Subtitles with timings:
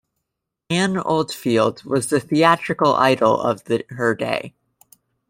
[0.71, 4.55] Anne Oldfield was the theatrical idol of her day.